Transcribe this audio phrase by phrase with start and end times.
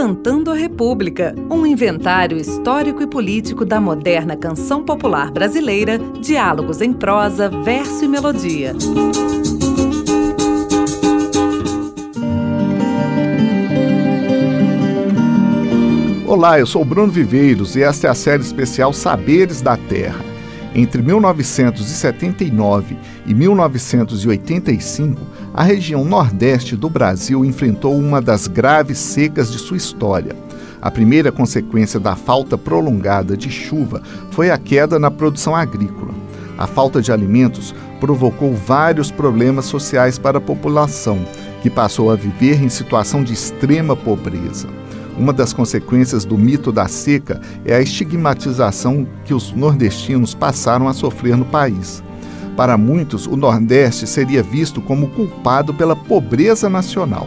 [0.00, 6.90] Cantando a República, um inventário histórico e político da moderna canção popular brasileira, diálogos em
[6.90, 8.74] prosa, verso e melodia.
[16.26, 20.29] Olá, eu sou Bruno Viveiros e esta é a série especial Saberes da Terra.
[20.74, 22.96] Entre 1979
[23.26, 25.20] e 1985,
[25.52, 30.36] a região nordeste do Brasil enfrentou uma das graves secas de sua história.
[30.80, 36.14] A primeira consequência da falta prolongada de chuva foi a queda na produção agrícola.
[36.56, 41.18] A falta de alimentos provocou vários problemas sociais para a população,
[41.62, 44.68] que passou a viver em situação de extrema pobreza.
[45.18, 50.92] Uma das consequências do mito da seca é a estigmatização que os nordestinos passaram a
[50.92, 52.02] sofrer no país.
[52.56, 57.26] Para muitos, o Nordeste seria visto como culpado pela pobreza nacional.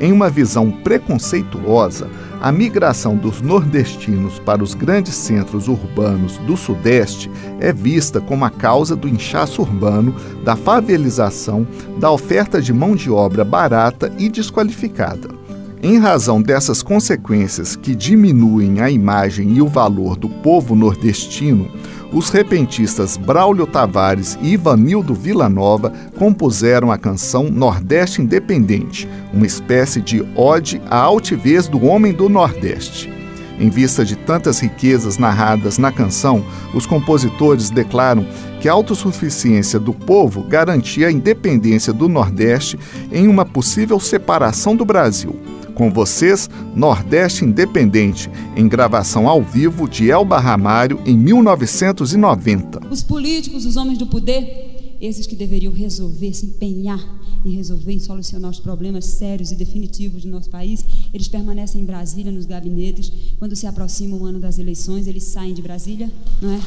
[0.00, 2.10] Em uma visão preconceituosa,
[2.40, 8.50] a migração dos nordestinos para os grandes centros urbanos do Sudeste é vista como a
[8.50, 11.66] causa do inchaço urbano, da favelização,
[11.98, 15.43] da oferta de mão de obra barata e desqualificada.
[15.84, 21.70] Em razão dessas consequências que diminuem a imagem e o valor do povo nordestino,
[22.10, 30.26] os repentistas Braulio Tavares e Ivanildo Villanova compuseram a canção Nordeste Independente, uma espécie de
[30.34, 33.13] ode à altivez do homem do Nordeste.
[33.58, 38.26] Em vista de tantas riquezas narradas na canção, os compositores declaram
[38.60, 42.78] que a autossuficiência do povo garantia a independência do Nordeste
[43.12, 45.38] em uma possível separação do Brasil.
[45.74, 52.80] Com vocês, Nordeste Independente, em gravação ao vivo de Elba Ramário em 1990.
[52.88, 54.73] Os políticos, os homens do poder,
[55.04, 57.00] esses que deveriam resolver, se empenhar
[57.44, 61.84] em resolver, em solucionar os problemas sérios e definitivos do nosso país, eles permanecem em
[61.84, 63.12] Brasília, nos gabinetes.
[63.38, 66.10] Quando se aproxima o ano das eleições, eles saem de Brasília,
[66.40, 66.60] não é?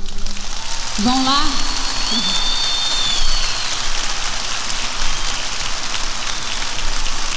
[1.00, 1.44] Vão lá.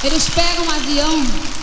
[0.04, 1.60] Eles pegam um avião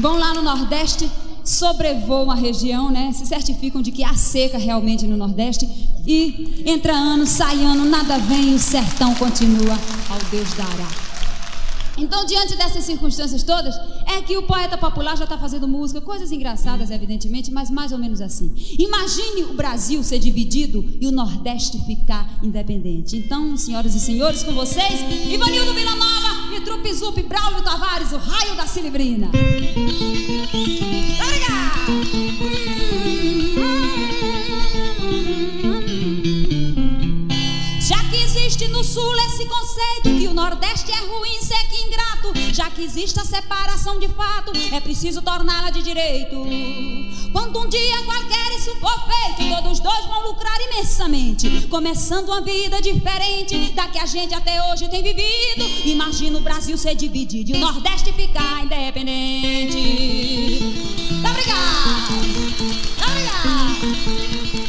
[0.00, 1.10] vão lá no Nordeste,
[1.50, 3.12] sobrevoam a região, né?
[3.12, 5.68] Se certificam de que há seca realmente no Nordeste
[6.06, 9.76] e entra ano, sai ano, nada vem, o sertão continua
[10.08, 10.88] ao Deus dará.
[11.98, 13.74] Então, diante dessas circunstâncias todas,
[14.06, 17.98] é que o poeta popular já está fazendo música, coisas engraçadas, evidentemente, mas mais ou
[17.98, 18.50] menos assim.
[18.78, 23.16] Imagine o Brasil ser dividido e o Nordeste ficar independente.
[23.16, 28.54] Então, senhoras e senhores, com vocês, Ivanildo Villanova e Trupe Zup, Braulio Tavares, o raio
[28.56, 29.30] da Cilibrina.
[40.84, 44.80] Que Nordeste é ruim, seco e ingrato, já que existe a separação de fato, é
[44.80, 46.36] preciso torná-la de direito.
[47.32, 52.80] Quando um dia qualquer isso for feito, todos dois vão lucrar imensamente, começando uma vida
[52.80, 55.64] diferente da que a gente até hoje tem vivido.
[55.84, 59.78] Imagina o Brasil ser dividido e o Nordeste ficar independente.
[61.24, 62.14] Obrigado.
[63.10, 64.59] Obrigado.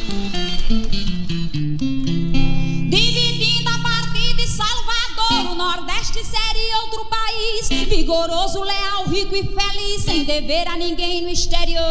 [6.19, 11.81] Seria outro país vigoroso, leal, rico e feliz, sem dever a ninguém no exterior.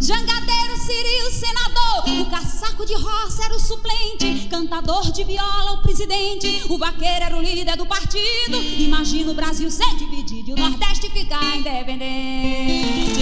[0.00, 6.62] Jangadeiro, Ciril, senador, o caçaco de roça era o suplente, cantador de viola, o presidente,
[6.68, 8.56] o vaqueiro era o líder do partido.
[8.78, 13.18] Imagina o Brasil ser dividido e o Nordeste ficar independente.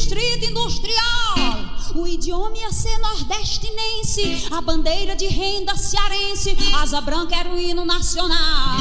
[0.00, 1.34] Distrito industrial.
[1.94, 7.84] O idioma ia ser nordestinense, a bandeira de renda cearense, asa branca era o hino
[7.84, 8.78] nacional.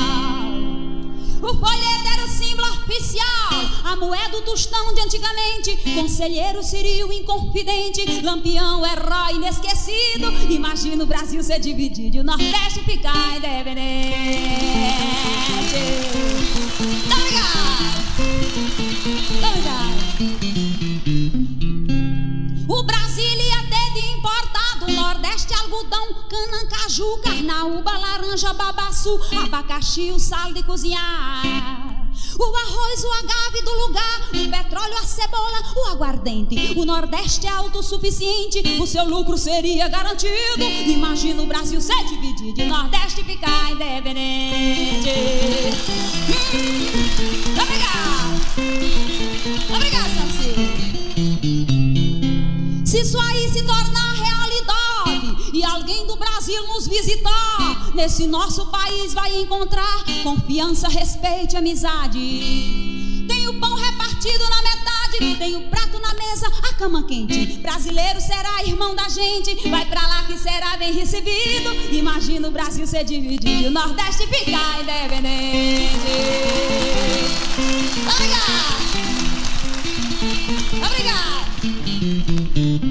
[1.41, 3.49] O folheto era o símbolo oficial,
[3.83, 10.31] a moeda do tostão de antigamente, conselheiro Cirio inconfidente, lampião herói inesquecido.
[10.49, 14.15] Imagina o Brasil ser dividido e o Nordeste ficar independente.
[17.11, 17.99] Obrigado.
[19.43, 19.89] Obrigado.
[20.65, 20.68] O
[25.69, 32.09] algodão, cana, caju, carnaúba, laranja, babaçu, abacaxi, o sal de cozinhar.
[32.39, 36.55] O arroz, o agave do lugar, o petróleo, a cebola, o aguardente.
[36.75, 40.63] O Nordeste é autossuficiente, o seu lucro seria garantido.
[40.87, 45.09] Imagina o Brasil ser dividido e o Nordeste ficar independente.
[46.31, 48.39] Hum, obrigado.
[49.75, 50.09] Obrigado.
[52.89, 53.88] Se isso aí se tornar
[56.89, 57.91] visitar.
[57.93, 63.25] Nesse nosso país vai encontrar confiança, respeito e amizade.
[63.27, 67.59] Tem o pão repartido na metade, tem o prato na mesa, a cama quente.
[67.59, 71.71] Brasileiro será irmão da gente, vai pra lá que será bem recebido.
[71.91, 75.99] Imagina o Brasil ser dividido, o Nordeste ficar independente.
[78.11, 78.79] Obrigado!
[80.85, 82.88] Obrigado!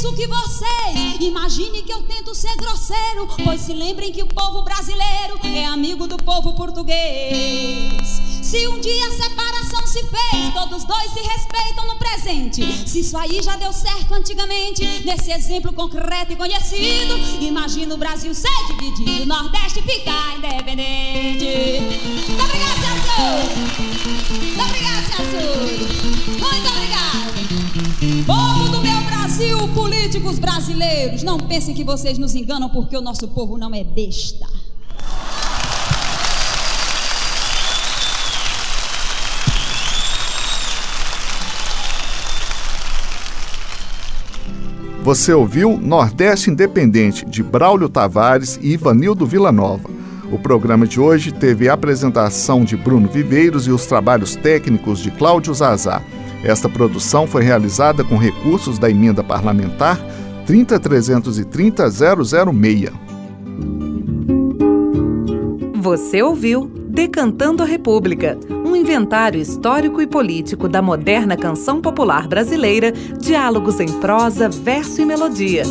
[0.00, 4.62] Isso que vocês imaginem que eu tento ser grosseiro, pois se lembrem que o povo
[4.62, 8.00] brasileiro é amigo do povo português.
[8.40, 12.88] Se um dia a separação se fez, todos dois se respeitam no presente.
[12.88, 18.34] Se isso aí já deu certo antigamente, nesse exemplo concreto e conhecido, imagina o Brasil
[18.34, 21.78] ser dividido, o Nordeste ficar independente.
[21.78, 23.50] Muito obrigado, Celso!
[24.32, 26.40] Muito obrigado, Celso!
[26.40, 26.60] Muito!
[30.10, 34.44] Políticos brasileiros, não pensem que vocês nos enganam porque o nosso povo não é besta.
[45.02, 49.88] Você ouviu Nordeste Independente, de Braulio Tavares e Ivanildo Villanova.
[50.32, 55.12] O programa de hoje teve a apresentação de Bruno Viveiros e os trabalhos técnicos de
[55.12, 56.02] Cláudio Zazá.
[56.42, 60.00] Esta produção foi realizada com recursos da emenda parlamentar
[60.46, 62.90] 30330-006.
[65.76, 72.92] Você ouviu Decantando a República, um inventário histórico e político da moderna canção popular brasileira,
[72.92, 75.62] diálogos em prosa, verso e melodia.